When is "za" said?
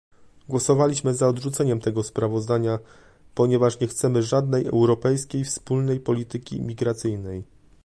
1.13-1.27